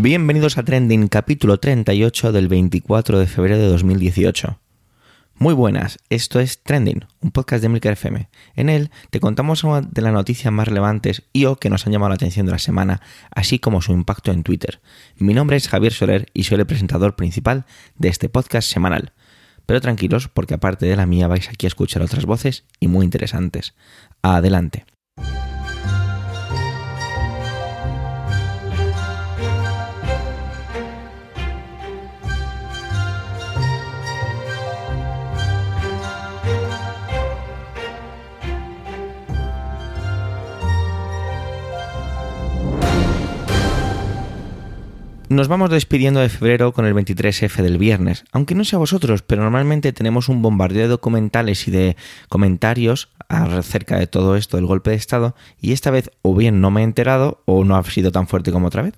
[0.00, 4.60] Bienvenidos a Trending, capítulo 38 del 24 de febrero de 2018.
[5.34, 8.28] Muy buenas, esto es Trending, un podcast de Milker FM.
[8.54, 11.92] En él te contamos una de las noticias más relevantes y o que nos han
[11.92, 13.02] llamado la atención de la semana,
[13.34, 14.80] así como su impacto en Twitter.
[15.16, 19.14] Mi nombre es Javier Soler y soy el presentador principal de este podcast semanal.
[19.66, 23.04] Pero tranquilos, porque aparte de la mía vais aquí a escuchar otras voces y muy
[23.04, 23.74] interesantes.
[24.22, 24.86] Adelante.
[45.38, 49.44] Nos vamos despidiendo de febrero con el 23F del viernes, aunque no sea vosotros, pero
[49.44, 51.96] normalmente tenemos un bombardeo de documentales y de
[52.28, 56.72] comentarios acerca de todo esto del golpe de Estado, y esta vez o bien no
[56.72, 58.94] me he enterado o no ha sido tan fuerte como otra vez.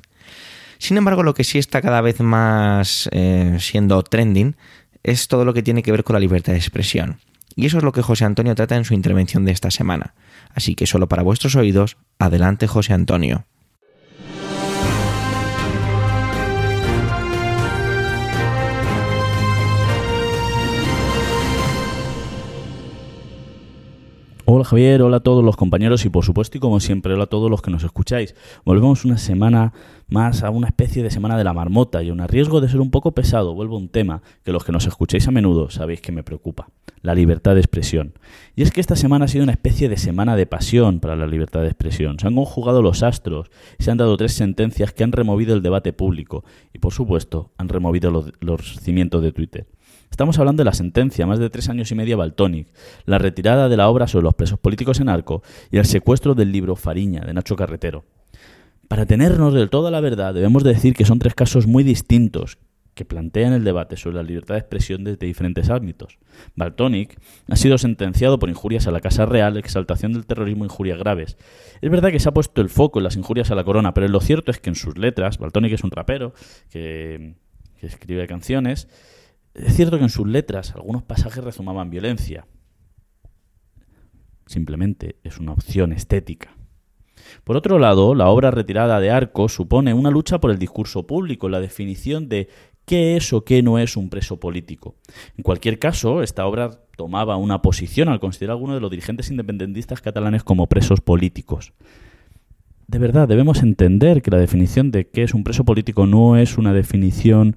[0.78, 4.56] Sin embargo, lo que sí está cada vez más eh, siendo trending
[5.02, 7.18] es todo lo que tiene que ver con la libertad de expresión.
[7.54, 10.14] Y eso es lo que José Antonio trata en su intervención de esta semana.
[10.54, 13.44] Así que solo para vuestros oídos, adelante José Antonio.
[24.52, 27.28] Hola Javier, hola a todos los compañeros y por supuesto y como siempre hola a
[27.28, 28.34] todos los que nos escucháis.
[28.64, 29.72] Volvemos una semana
[30.08, 32.90] más a una especie de semana de la marmota y un riesgo de ser un
[32.90, 36.10] poco pesado vuelvo a un tema que los que nos escucháis a menudo sabéis que
[36.10, 36.68] me preocupa,
[37.00, 38.14] la libertad de expresión.
[38.56, 41.28] Y es que esta semana ha sido una especie de semana de pasión para la
[41.28, 42.18] libertad de expresión.
[42.18, 45.92] Se han conjugado los astros, se han dado tres sentencias que han removido el debate
[45.92, 49.68] público y por supuesto han removido los cimientos de Twitter.
[50.10, 52.68] Estamos hablando de la sentencia, más de tres años y medio a Baltonic,
[53.06, 56.52] la retirada de la obra sobre los presos políticos en Arco y el secuestro del
[56.52, 58.04] libro Fariña de Nacho Carretero.
[58.88, 62.58] Para tenernos del todo a la verdad, debemos decir que son tres casos muy distintos
[62.94, 66.18] que plantean el debate sobre la libertad de expresión desde diferentes ámbitos.
[66.56, 70.98] Baltonic ha sido sentenciado por injurias a la Casa Real, exaltación del terrorismo e injurias
[70.98, 71.38] graves.
[71.80, 74.08] Es verdad que se ha puesto el foco en las injurias a la corona, pero
[74.08, 76.34] lo cierto es que en sus letras, Baltonic es un rapero
[76.68, 77.36] que,
[77.78, 78.88] que escribe canciones,
[79.54, 82.46] es cierto que en sus letras algunos pasajes resumaban violencia.
[84.46, 86.56] Simplemente es una opción estética.
[87.44, 91.48] Por otro lado, la obra retirada de Arco supone una lucha por el discurso público,
[91.48, 92.48] la definición de
[92.84, 94.96] qué es o qué no es un preso político.
[95.36, 99.30] En cualquier caso, esta obra tomaba una posición al considerar a algunos de los dirigentes
[99.30, 101.72] independentistas catalanes como presos políticos.
[102.88, 106.58] De verdad, debemos entender que la definición de qué es un preso político no es
[106.58, 107.54] una definición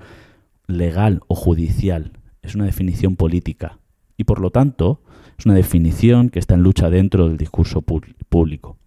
[0.68, 3.80] legal o judicial, es una definición política
[4.18, 5.02] y por lo tanto
[5.38, 8.78] es una definición que está en lucha dentro del discurso público.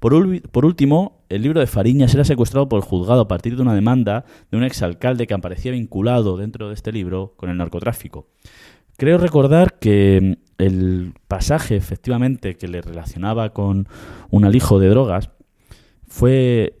[0.00, 3.74] Por, último, el libro de Fariña será secuestrado por el juzgado a partir de una
[3.74, 8.28] demanda de un exalcalde que aparecía vinculado dentro de este libro con el narcotráfico.
[8.98, 13.88] Creo recordar que el pasaje efectivamente que le relacionaba con
[14.30, 15.30] un alijo de drogas
[16.06, 16.76] fue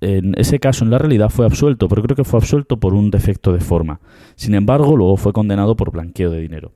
[0.00, 3.10] en ese caso en la realidad fue absuelto, pero creo que fue absuelto por un
[3.10, 4.00] defecto de forma.
[4.36, 6.72] Sin embargo, luego fue condenado por blanqueo de dinero.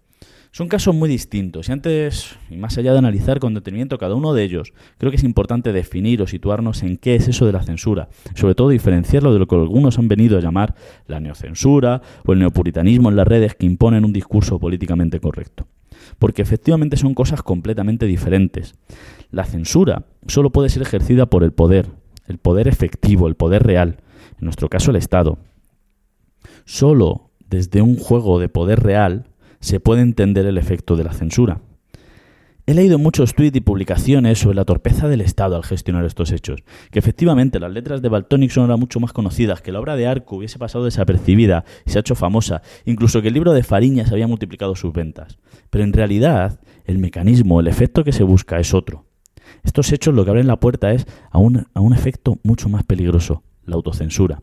[0.54, 4.34] Son casos muy distintos y antes, y más allá de analizar con detenimiento cada uno
[4.34, 7.62] de ellos, creo que es importante definir o situarnos en qué es eso de la
[7.62, 10.74] censura, sobre todo diferenciarlo de lo que algunos han venido a llamar
[11.06, 15.66] la neocensura o el neopuritanismo en las redes que imponen un discurso políticamente correcto.
[16.18, 18.74] Porque efectivamente son cosas completamente diferentes.
[19.30, 21.86] La censura solo puede ser ejercida por el poder,
[22.26, 23.98] el poder efectivo, el poder real,
[24.38, 25.38] en nuestro caso el Estado.
[26.64, 29.26] Solo desde un juego de poder real
[29.60, 31.60] se puede entender el efecto de la censura.
[32.64, 36.62] He leído muchos tweets y publicaciones sobre la torpeza del Estado al gestionar estos hechos,
[36.92, 40.06] que efectivamente las letras de Baltonic son ahora mucho más conocidas, que la obra de
[40.06, 44.12] Arco hubiese pasado desapercibida y se ha hecho famosa, incluso que el libro de Fariñas
[44.12, 45.38] había multiplicado sus ventas.
[45.70, 49.06] Pero en realidad, el mecanismo, el efecto que se busca es otro.
[49.62, 52.84] Estos hechos lo que abren la puerta es a un, a un efecto mucho más
[52.84, 54.42] peligroso, la autocensura.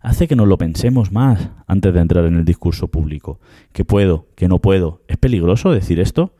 [0.00, 3.40] Hace que nos lo pensemos más antes de entrar en el discurso público.
[3.72, 4.26] ¿Qué puedo?
[4.34, 5.02] ¿Qué no puedo?
[5.08, 6.32] ¿Es peligroso decir esto?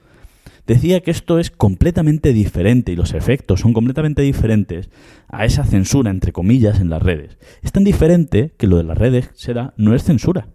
[0.66, 4.90] Decía que esto es completamente diferente y los efectos son completamente diferentes
[5.28, 7.38] a esa censura, entre comillas, en las redes.
[7.62, 10.48] Es tan diferente que lo de las redes será, no es censura.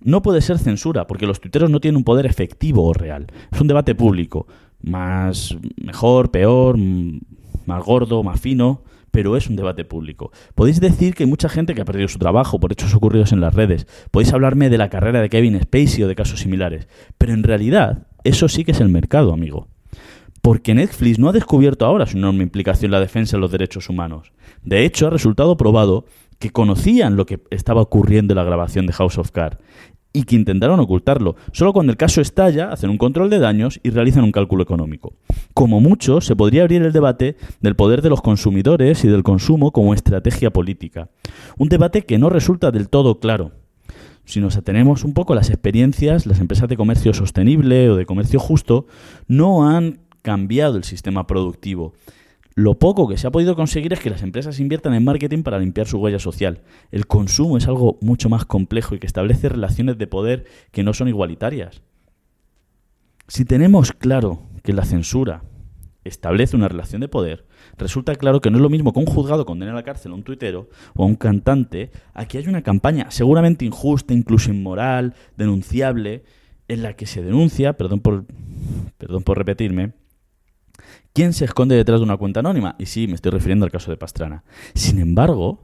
[0.00, 3.28] No puede ser censura porque los tuiteros no tienen un poder efectivo o real.
[3.50, 4.46] Es un debate público
[4.82, 8.82] más mejor, peor, más gordo, más fino,
[9.12, 10.32] pero es un debate público.
[10.54, 13.40] Podéis decir que hay mucha gente que ha perdido su trabajo por hechos ocurridos en
[13.40, 13.86] las redes.
[14.10, 16.88] Podéis hablarme de la carrera de Kevin Spacey o de casos similares.
[17.18, 19.68] Pero en realidad, eso sí que es el mercado, amigo.
[20.40, 23.88] Porque Netflix no ha descubierto ahora su enorme implicación en la defensa de los derechos
[23.88, 24.32] humanos.
[24.64, 26.06] De hecho, ha resultado probado
[26.40, 29.58] que conocían lo que estaba ocurriendo en la grabación de House of Cards
[30.12, 31.36] y que intentaron ocultarlo.
[31.52, 35.14] Solo cuando el caso estalla, hacen un control de daños y realizan un cálculo económico.
[35.54, 39.72] Como mucho, se podría abrir el debate del poder de los consumidores y del consumo
[39.72, 41.08] como estrategia política.
[41.58, 43.52] Un debate que no resulta del todo claro.
[44.24, 48.06] Si nos atenemos un poco a las experiencias, las empresas de comercio sostenible o de
[48.06, 48.86] comercio justo
[49.26, 51.94] no han cambiado el sistema productivo.
[52.54, 55.58] Lo poco que se ha podido conseguir es que las empresas inviertan en marketing para
[55.58, 56.60] limpiar su huella social.
[56.90, 60.92] El consumo es algo mucho más complejo y que establece relaciones de poder que no
[60.92, 61.82] son igualitarias.
[63.26, 65.44] Si tenemos claro que la censura
[66.04, 67.46] establece una relación de poder,
[67.78, 70.16] resulta claro que no es lo mismo que un juzgado condene a la cárcel a
[70.16, 75.14] un tuitero o a un cantante a que hay una campaña seguramente injusta, incluso inmoral,
[75.36, 76.24] denunciable,
[76.68, 78.26] en la que se denuncia, perdón por,
[78.98, 79.92] perdón por repetirme,
[81.12, 82.76] quién se esconde detrás de una cuenta anónima.
[82.78, 84.44] Y sí, me estoy refiriendo al caso de Pastrana.
[84.74, 85.60] Sin embargo,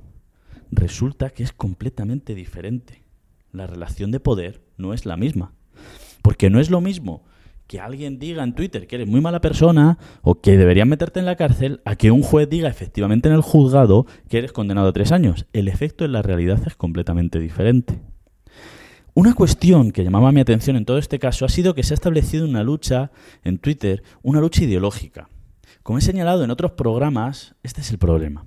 [0.71, 3.03] resulta que es completamente diferente.
[3.53, 5.53] La relación de poder no es la misma.
[6.23, 7.25] Porque no es lo mismo
[7.67, 11.27] que alguien diga en Twitter que eres muy mala persona o que deberían meterte en
[11.27, 14.93] la cárcel a que un juez diga efectivamente en el juzgado que eres condenado a
[14.93, 15.47] tres años.
[15.53, 18.01] El efecto en la realidad es completamente diferente.
[19.13, 21.97] Una cuestión que llamaba mi atención en todo este caso ha sido que se ha
[21.97, 23.11] establecido una lucha
[23.45, 25.29] en Twitter, una lucha ideológica.
[25.83, 28.47] Como he señalado en otros programas, este es el problema.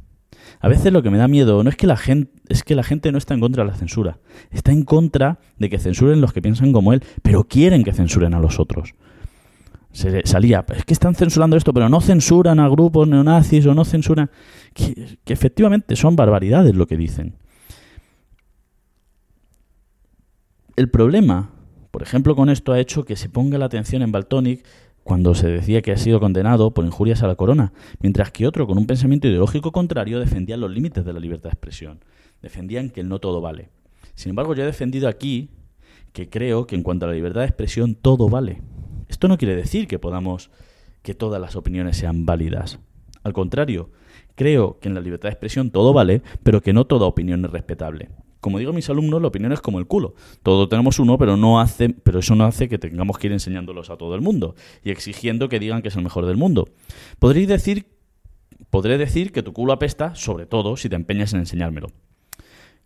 [0.59, 2.83] A veces lo que me da miedo no es que la gente es que la
[2.83, 4.19] gente no está en contra de la censura,
[4.49, 8.33] está en contra de que censuren los que piensan como él, pero quieren que censuren
[8.33, 8.93] a los otros.
[9.91, 13.85] Se salía, es que están censurando esto, pero no censuran a grupos neonazis o no
[13.85, 14.29] censuran
[14.73, 17.35] que, que efectivamente son barbaridades lo que dicen.
[20.77, 21.51] El problema,
[21.91, 24.65] por ejemplo, con esto ha hecho que se ponga la atención en Baltonic
[25.03, 28.67] cuando se decía que ha sido condenado por injurias a la corona, mientras que otro
[28.67, 32.03] con un pensamiento ideológico contrario defendía los límites de la libertad de expresión,
[32.41, 33.69] defendían que el no todo vale.
[34.15, 35.49] Sin embargo, yo he defendido aquí
[36.13, 38.61] que creo que en cuanto a la libertad de expresión todo vale.
[39.07, 40.51] Esto no quiere decir que podamos
[41.01, 42.79] que todas las opiniones sean válidas.
[43.23, 43.89] Al contrario,
[44.35, 47.51] creo que en la libertad de expresión todo vale, pero que no toda opinión es
[47.51, 48.09] respetable
[48.41, 50.15] como digo a mis alumnos, la opinión es como el culo.
[50.43, 53.89] Todos tenemos uno, pero no hace, pero eso no hace que tengamos que ir enseñándolos
[53.89, 56.67] a todo el mundo y exigiendo que digan que es el mejor del mundo.
[57.19, 57.85] Podréis decir,
[58.69, 61.91] podré decir que tu culo apesta, sobre todo si te empeñas en enseñármelo.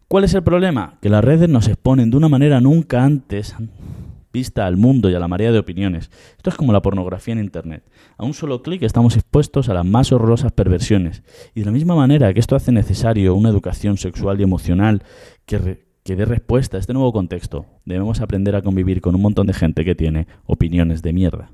[0.07, 0.99] ¿Cuál es el problema?
[1.01, 3.55] Que las redes nos exponen de una manera nunca antes
[4.35, 6.11] vista al mundo y a la marea de opiniones.
[6.35, 7.83] Esto es como la pornografía en Internet.
[8.17, 11.23] A un solo clic estamos expuestos a las más horrorosas perversiones.
[11.53, 15.03] Y de la misma manera que esto hace necesario una educación sexual y emocional
[15.45, 19.47] que, que dé respuesta a este nuevo contexto, debemos aprender a convivir con un montón
[19.47, 21.49] de gente que tiene opiniones de mierda.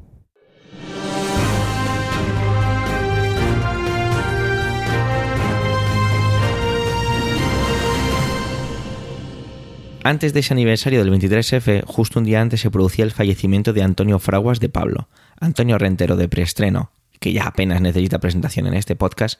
[10.03, 13.83] Antes de ese aniversario del 23F, justo un día antes se producía el fallecimiento de
[13.83, 15.09] Antonio Fraguas de Pablo,
[15.39, 19.39] Antonio Rentero de preestreno, que ya apenas necesita presentación en este podcast,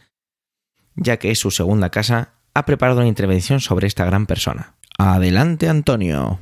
[0.96, 4.76] ya que es su segunda casa, ha preparado una intervención sobre esta gran persona.
[5.00, 6.40] Adelante, Antonio.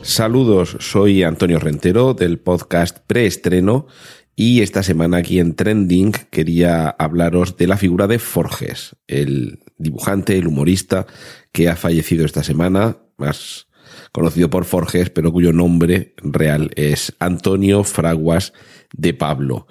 [0.00, 3.88] Saludos, soy Antonio Rentero del podcast Preestreno
[4.36, 10.36] y esta semana aquí en Trending quería hablaros de la figura de Forges, el dibujante,
[10.36, 11.06] el humorista
[11.52, 13.68] que ha fallecido esta semana, más
[14.12, 18.52] conocido por Forges, pero cuyo nombre real es Antonio Fraguas
[18.92, 19.66] de Pablo.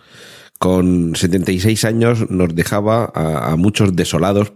[0.60, 4.54] Con 76 años nos dejaba a, muchos desolados.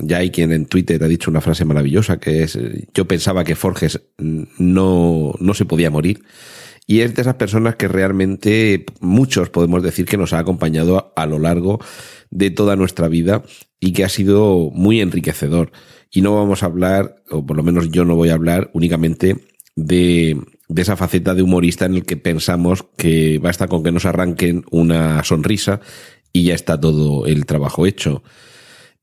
[0.00, 2.58] Ya hay quien en Twitter ha dicho una frase maravillosa que es,
[2.94, 6.22] yo pensaba que Forges no, no se podía morir.
[6.86, 11.26] Y es de esas personas que realmente muchos podemos decir que nos ha acompañado a,
[11.26, 11.80] lo largo
[12.30, 13.42] de toda nuestra vida
[13.78, 15.70] y que ha sido muy enriquecedor.
[16.10, 19.36] Y no vamos a hablar, o por lo menos yo no voy a hablar únicamente
[19.76, 24.04] de, de esa faceta de humorista en el que pensamos que basta con que nos
[24.04, 25.80] arranquen una sonrisa
[26.32, 28.22] y ya está todo el trabajo hecho.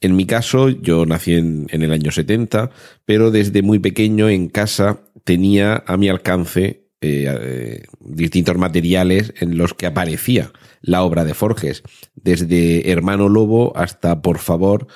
[0.01, 2.71] En mi caso, yo nací en, en, el año 70,
[3.05, 9.57] pero desde muy pequeño en casa tenía a mi alcance eh, eh, distintos materiales en
[9.57, 10.51] los que aparecía
[10.81, 11.83] la obra de Forges,
[12.15, 14.87] desde Hermano Lobo hasta Por favor,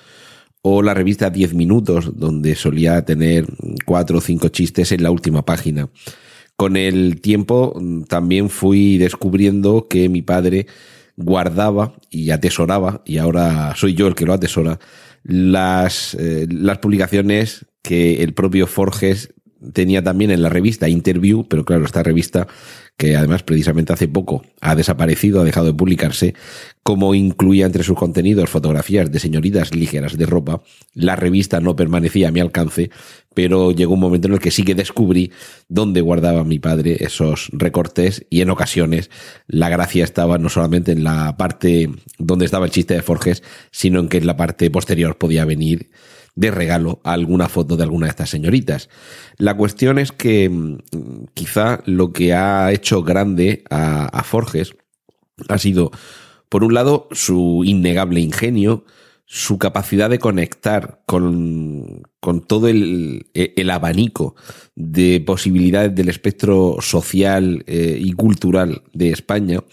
[0.62, 3.46] o la revista Diez Minutos, donde solía tener
[3.86, 5.90] cuatro o cinco chistes en la última página.
[6.58, 10.68] Con el tiempo mm, también fui descubriendo que mi padre
[11.16, 14.80] guardaba y atesoraba, y ahora soy yo el que lo atesora,
[15.24, 19.34] las, eh, las publicaciones que el propio Forges
[19.72, 22.48] tenía también en la revista Interview, pero claro, esta revista
[22.98, 26.36] que además precisamente hace poco ha desaparecido, ha dejado de publicarse,
[26.84, 30.62] como incluía entre sus contenidos fotografías de señoritas ligeras de ropa.
[30.94, 32.92] La revista no permanecía a mi alcance,
[33.34, 35.32] pero llegó un momento en el que sí que descubrí
[35.70, 39.10] dónde guardaba mi padre esos recortes y en ocasiones
[39.48, 41.90] la gracia estaba no solamente en la parte
[42.20, 43.42] donde estaba el chiste de Forges,
[43.72, 45.90] sino en que en la parte posterior podía venir
[46.36, 48.90] de regalo alguna foto de alguna de estas señoritas.
[49.38, 50.78] La cuestión es que mm,
[51.34, 54.76] quizá lo que ha hecho grande a, Forges
[55.50, 55.92] ha sido,
[56.50, 58.86] por un lado, su innegable ingenio,
[59.26, 62.04] su capacidad de conectar con,
[62.48, 63.26] todo el,
[63.72, 64.36] abanico
[64.76, 69.64] de posibilidades del espectro social eh, y cultural de España,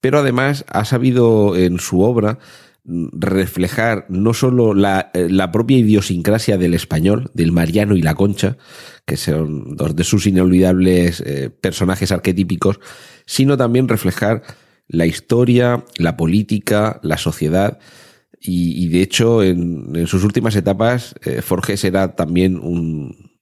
[0.00, 2.38] pero además ha sabido en su obra
[2.86, 8.56] reflejar no solo la, eh, la, propia idiosincrasia del español, del Mariano y la Concha,
[9.04, 12.78] que son dos de sus inolvidables eh, personajes arquetípicos,
[13.26, 14.42] sino también reflejar
[14.86, 17.78] la historia, la política, la sociedad.
[18.40, 23.32] Y, de hecho, en, sus últimas etapas, eh, Forges era también un,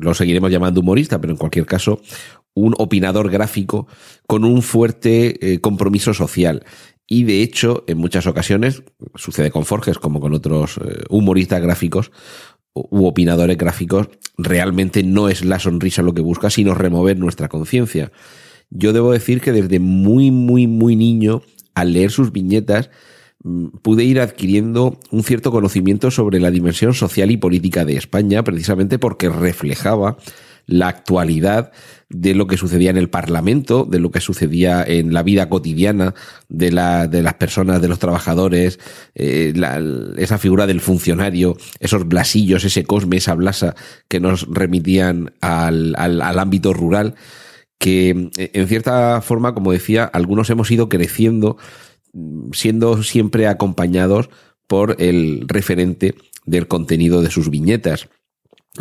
[0.00, 2.00] lo seguiremos llamando humorista, pero en cualquier caso,
[2.54, 3.86] un opinador gráfico
[4.26, 6.64] con un fuerte compromiso social
[7.08, 8.82] y de hecho, en muchas ocasiones,
[9.14, 12.10] sucede con Forges como con otros eh, humoristas gráficos
[12.74, 18.12] u opinadores gráficos, realmente no es la sonrisa lo que busca, sino remover nuestra conciencia.
[18.70, 21.42] Yo debo decir que desde muy, muy, muy niño,
[21.74, 22.90] al leer sus viñetas,
[23.44, 28.44] mm, pude ir adquiriendo un cierto conocimiento sobre la dimensión social y política de España,
[28.44, 30.18] precisamente porque reflejaba
[30.66, 31.72] la actualidad
[32.08, 36.14] de lo que sucedía en el Parlamento, de lo que sucedía en la vida cotidiana
[36.48, 38.78] de, la, de las personas, de los trabajadores,
[39.14, 39.54] eh,
[40.16, 43.74] esa figura del funcionario, esos blasillos, ese cosme, esa blasa
[44.08, 47.14] que nos remitían al, al, al ámbito rural,
[47.78, 51.58] que en cierta forma, como decía, algunos hemos ido creciendo
[52.52, 54.30] siendo siempre acompañados
[54.66, 58.08] por el referente del contenido de sus viñetas.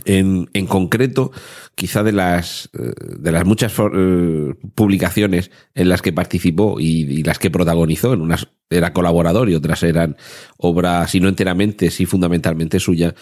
[0.04, 1.32] En, en, concreto,
[1.74, 7.40] quizá de las, eh, de las muchas eh, publicaciones en las que participó y, las
[7.40, 10.18] que protagonizó, en unas era colaborador y otras eran
[10.58, 13.14] obra, si no enteramente, sí fundamentalmente suya,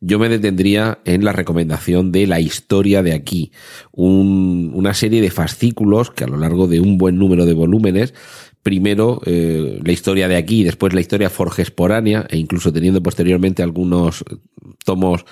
[0.00, 3.52] yo me detendría en la recomendación de La historia de aquí,
[3.90, 8.14] un, una serie de fascículos que a lo largo de un buen número de volúmenes
[8.62, 14.24] primero eh, la historia de aquí, después la historia forgesporánea e incluso teniendo posteriormente algunos
[14.84, 15.24] tomos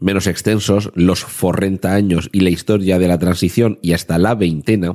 [0.00, 4.92] menos extensos, los 40 años y la historia de la transición y hasta la veintena,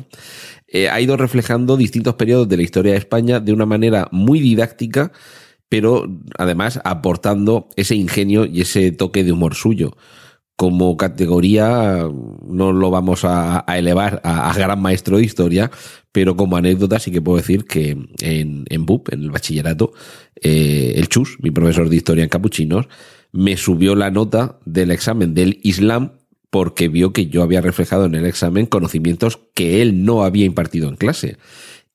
[0.67, 4.39] eh, ha ido reflejando distintos periodos de la historia de España de una manera muy
[4.39, 5.11] didáctica,
[5.69, 9.95] pero además aportando ese ingenio y ese toque de humor suyo.
[10.55, 12.07] Como categoría
[12.47, 15.71] no lo vamos a, elevar a, gran maestro de historia,
[16.11, 19.93] pero como anécdota sí que puedo decir que en, en BUP, en el bachillerato,
[20.41, 22.87] eh, el Chus, mi profesor de historia en Capuchinos,
[23.33, 26.13] me subió la nota del examen del Islam
[26.49, 30.87] porque vio que yo había reflejado en el examen conocimientos que él no había impartido
[30.87, 31.37] en clase.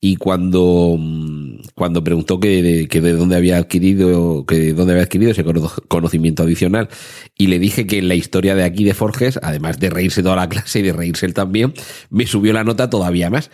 [0.01, 4.93] Y cuando, mm, cuando preguntó que de, que de dónde había adquirido, que de dónde
[4.93, 5.45] había adquirido ese
[5.89, 6.89] conocimiento adicional,
[7.37, 10.37] y le dije que en la historia de aquí de Forges, además de reírse toda
[10.37, 11.73] la clase y de reírse él también,
[12.11, 13.51] me subió la nota todavía más.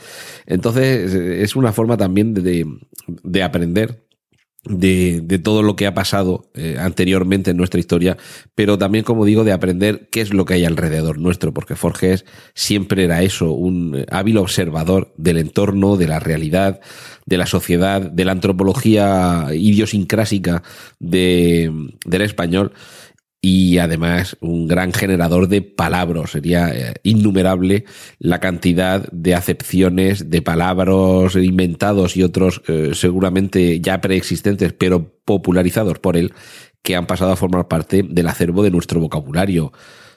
[0.46, 2.66] Entonces, es una forma también de,
[3.22, 4.03] de aprender
[4.64, 8.16] de, de, todo lo que ha pasado eh, anteriormente en nuestra historia,
[8.54, 12.24] pero también, como digo, de aprender qué es lo que hay alrededor nuestro, porque Forges
[12.54, 16.80] siempre era eso, un eh, hábil observador del entorno, de la realidad,
[17.26, 20.62] de la sociedad, de la antropología idiosincrásica
[20.98, 21.70] de,
[22.04, 22.72] del español
[23.46, 26.30] y además un gran generador de palabras.
[26.30, 27.84] Sería eh, innumerable
[28.18, 35.98] la cantidad de acepciones de palabras inventados y otros eh, seguramente ya preexistentes, pero popularizados
[35.98, 36.32] por él,
[36.80, 39.74] que han pasado a formar parte del acervo de nuestro vocabulario.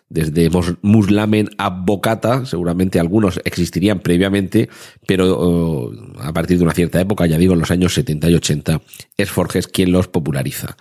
[0.07, 0.49] Desde
[0.81, 4.69] muslamen a bocata, seguramente algunos existirían previamente,
[5.05, 5.91] pero oh,
[6.21, 8.81] a partir de una cierta época, ya digo, en los años 70 y 80,
[9.17, 10.77] es Forges quien los populariza.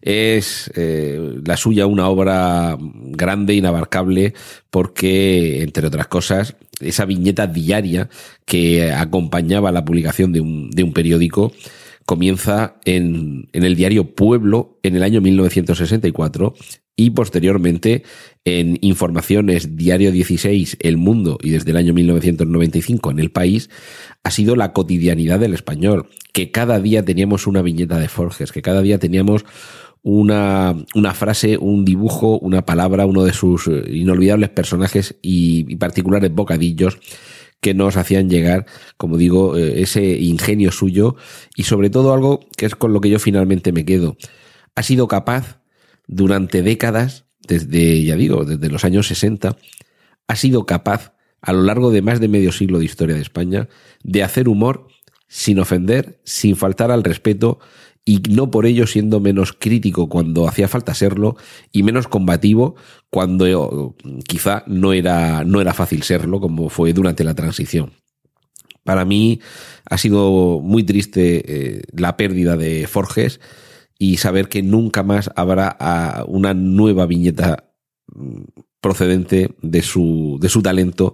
[0.00, 4.34] Es eh, la suya una obra grande, inabarcable,
[4.70, 8.08] porque, entre otras cosas, esa viñeta diaria
[8.44, 11.52] que acompañaba la publicación de un, de un periódico
[12.06, 16.54] comienza en, en, el diario Pueblo en el año 1964
[16.98, 18.02] y posteriormente
[18.44, 23.70] en Informaciones Diario 16, El Mundo y desde el año 1995 en El País,
[24.24, 28.62] ha sido la cotidianidad del español, que cada día teníamos una viñeta de Forges, que
[28.62, 29.44] cada día teníamos
[30.02, 36.32] una, una, frase, un dibujo, una palabra, uno de sus eh, inolvidables personajes y, particulares
[36.32, 36.98] bocadillos
[37.60, 41.16] que nos hacían llegar, como digo, eh, ese ingenio suyo
[41.56, 44.16] y sobre todo algo que es con lo que yo finalmente me quedo.
[44.76, 45.60] Ha sido capaz
[46.06, 49.56] durante décadas, desde, ya digo, desde los años 60,
[50.28, 53.68] ha sido capaz a lo largo de más de medio siglo de historia de España
[54.02, 54.88] de hacer humor
[55.28, 57.58] sin ofender, sin faltar al respeto
[58.08, 61.36] y no por ello siendo menos crítico cuando hacía falta serlo
[61.72, 62.74] y menos combativo
[63.10, 67.92] cuando eh, quizá no era, no era fácil serlo como fue durante la transición.
[68.82, 69.40] Para mí
[69.84, 73.40] ha sido muy triste eh, la pérdida de Forges
[73.98, 77.74] y saber que nunca más habrá ah, una nueva viñeta
[78.06, 78.44] mm,
[78.80, 81.12] procedente de su, de su talento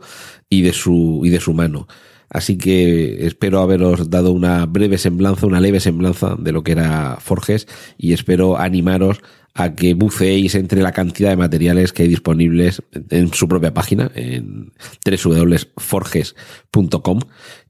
[0.49, 1.89] y de su, y de su mano.
[2.31, 7.17] Así que espero haberos dado una breve semblanza, una leve semblanza de lo que era
[7.21, 7.67] Forges
[7.97, 9.23] y espero animaros
[9.55, 14.11] a que buceéis entre la cantidad de materiales que hay disponibles en su propia página,
[14.15, 14.73] en
[15.05, 17.21] www.forges.com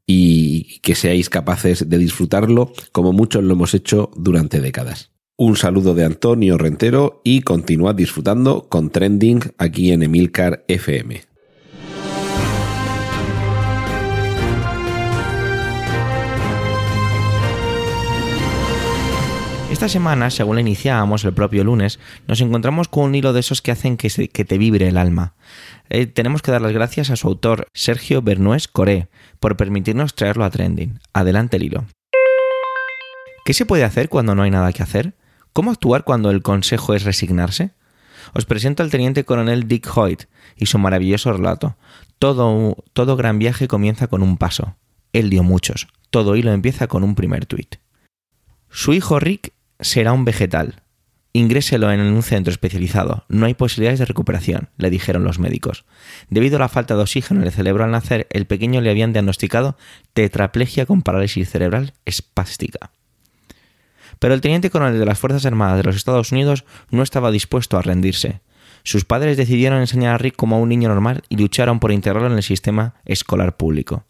[0.06, 5.11] y que seáis capaces de disfrutarlo como muchos lo hemos hecho durante décadas.
[5.37, 11.34] Un saludo de Antonio Rentero y continuad disfrutando con Trending aquí en Emilcar FM.
[19.75, 23.61] Esta semana, según la iniciábamos el propio lunes, nos encontramos con un hilo de esos
[23.61, 25.35] que hacen que, te vibre el alma.
[25.88, 29.09] Eh, tenemos que dar las gracias a su autor, Sergio Bernués Coré,
[29.40, 31.00] por permitirnos traerlo a Trending.
[31.12, 31.87] Adelante el hilo.
[33.45, 35.16] ¿Qué se puede hacer cuando no hay nada que hacer?
[35.52, 37.73] ¿Cómo actuar cuando el consejo es resignarse?
[38.33, 41.76] Os presento al teniente coronel Dick Hoyt y su maravilloso relato.
[42.21, 44.76] Todo, todo gran viaje comienza con un paso.
[45.12, 45.88] Él dio muchos.
[46.11, 47.75] Todo hilo empieza con un primer tuit.
[48.71, 49.52] Su hijo Rick
[49.85, 50.83] será un vegetal.
[51.35, 53.25] Ingréselo en un centro especializado.
[53.29, 55.85] No hay posibilidades de recuperación, le dijeron los médicos.
[56.31, 59.12] Debido a la falta de oxígeno en el cerebro al nacer, el pequeño le habían
[59.12, 59.77] diagnosticado
[60.12, 62.92] tetraplegia con parálisis cerebral espástica.
[64.20, 67.77] Pero el teniente coronel de las Fuerzas Armadas de los Estados Unidos no estaba dispuesto
[67.77, 68.40] a rendirse.
[68.85, 72.31] Sus padres decidieron enseñar a Rick como a un niño normal y lucharon por integrarlo
[72.31, 74.05] en el sistema escolar público.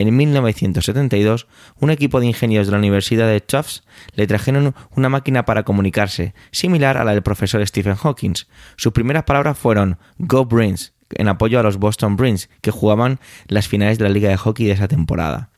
[0.00, 1.48] En 1972,
[1.80, 3.82] un equipo de ingenieros de la Universidad de Tufts
[4.14, 8.34] le trajeron una máquina para comunicarse, similar a la del profesor Stephen Hawking.
[8.76, 13.66] Sus primeras palabras fueron Go Bruins, en apoyo a los Boston Bruins, que jugaban las
[13.66, 15.50] finales de la liga de hockey de esa temporada.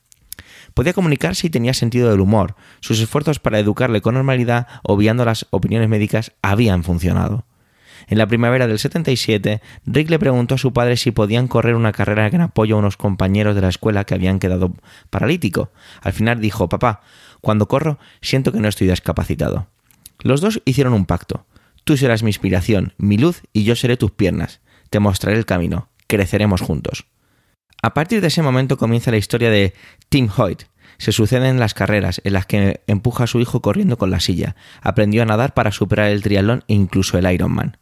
[0.72, 2.56] Podía comunicarse y tenía sentido del humor.
[2.80, 7.44] Sus esfuerzos para educarle con normalidad, obviando las opiniones médicas, habían funcionado.
[8.08, 11.92] En la primavera del 77, Rick le preguntó a su padre si podían correr una
[11.92, 14.74] carrera en apoyo a unos compañeros de la escuela que habían quedado
[15.10, 15.70] paralítico.
[16.02, 17.02] Al final dijo, papá,
[17.40, 19.68] cuando corro siento que no estoy discapacitado.
[20.22, 21.46] Los dos hicieron un pacto.
[21.84, 24.60] Tú serás mi inspiración, mi luz y yo seré tus piernas.
[24.90, 25.88] Te mostraré el camino.
[26.06, 27.06] Creceremos juntos.
[27.82, 29.72] A partir de ese momento comienza la historia de
[30.08, 30.64] Tim Hoyt.
[30.98, 34.54] Se suceden las carreras en las que empuja a su hijo corriendo con la silla.
[34.82, 37.78] Aprendió a nadar para superar el triatlón e incluso el Ironman.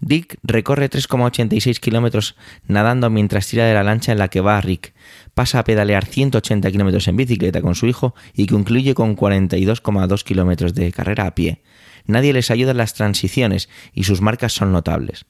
[0.00, 4.94] Dick recorre 3,86 kilómetros nadando mientras tira de la lancha en la que va Rick.
[5.34, 10.74] Pasa a pedalear 180 kilómetros en bicicleta con su hijo y concluye con 42,2 kilómetros
[10.74, 11.62] de carrera a pie.
[12.06, 15.26] Nadie les ayuda en las transiciones y sus marcas son notables.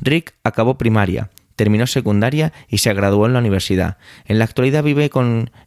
[0.00, 3.98] Rick acabó primaria, terminó secundaria y se graduó en la universidad.
[4.26, 5.10] En la actualidad vive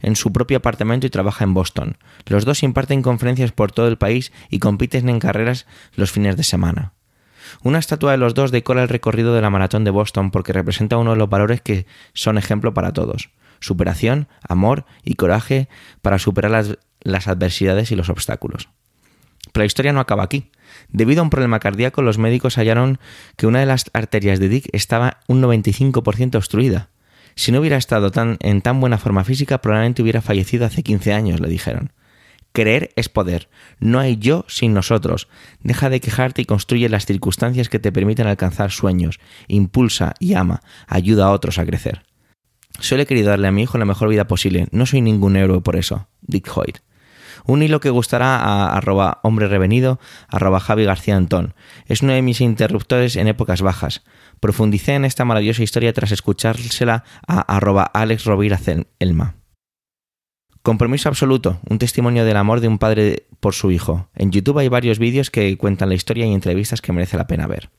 [0.02, 1.98] en su propio apartamento y trabaja en Boston.
[2.26, 6.44] Los dos imparten conferencias por todo el país y compiten en carreras los fines de
[6.44, 6.94] semana.
[7.64, 10.98] Una estatua de los dos decora el recorrido de la maratón de Boston porque representa
[10.98, 13.30] uno de los valores que son ejemplo para todos.
[13.60, 15.68] Superación, amor y coraje
[16.02, 18.70] para superar las, las adversidades y los obstáculos.
[19.52, 20.52] Pero la historia no acaba aquí.
[20.90, 23.00] Debido a un problema cardíaco, los médicos hallaron
[23.36, 26.90] que una de las arterias de Dick estaba un 95% obstruida.
[27.36, 31.14] Si no hubiera estado tan, en tan buena forma física, probablemente hubiera fallecido hace 15
[31.14, 31.92] años, le dijeron.
[32.52, 33.50] Creer es poder.
[33.80, 35.28] No hay yo sin nosotros.
[35.62, 39.20] Deja de quejarte y construye las circunstancias que te permiten alcanzar sueños.
[39.48, 40.62] Impulsa y ama.
[40.88, 42.04] Ayuda a otros a crecer.
[42.80, 44.68] Solo he querido darle a mi hijo la mejor vida posible.
[44.72, 46.08] No soy ningún héroe por eso.
[46.22, 46.80] Dick Hoyt.
[47.46, 51.54] Un hilo que gustará a arroba hombre revenido, arroba Javi García Antón.
[51.86, 54.04] Es uno de mis interruptores en épocas bajas.
[54.40, 58.60] Profundicé en esta maravillosa historia tras escuchársela a arroba Alex Rovira
[59.00, 59.36] Elma.
[60.68, 64.10] Compromiso absoluto, un testimonio del amor de un padre por su hijo.
[64.14, 67.48] En YouTube hay varios vídeos que cuentan la historia y entrevistas que merece la pena
[67.48, 67.70] ver.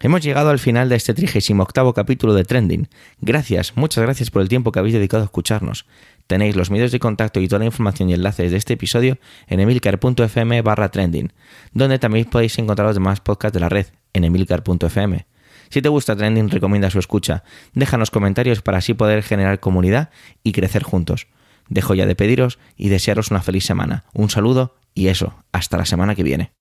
[0.00, 2.90] Hemos llegado al final de este 38 capítulo de Trending.
[3.22, 5.86] Gracias, muchas gracias por el tiempo que habéis dedicado a escucharnos.
[6.26, 9.16] Tenéis los medios de contacto y toda la información y enlaces de este episodio
[9.46, 11.32] en emilcar.fm barra trending,
[11.72, 15.24] donde también podéis encontrar los demás podcasts de la red en emilcar.fm.
[15.70, 17.44] Si te gusta Trending, recomienda su escucha.
[17.72, 20.10] Déjanos comentarios para así poder generar comunidad
[20.42, 21.26] y crecer juntos.
[21.68, 24.04] Dejo ya de pediros y desearos una feliz semana.
[24.12, 26.52] Un saludo y eso, hasta la semana que viene.